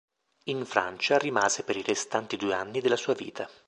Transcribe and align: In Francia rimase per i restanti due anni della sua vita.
In 0.45 0.65
Francia 0.65 1.19
rimase 1.19 1.61
per 1.61 1.77
i 1.77 1.83
restanti 1.83 2.35
due 2.35 2.55
anni 2.55 2.81
della 2.81 2.95
sua 2.95 3.13
vita. 3.13 3.47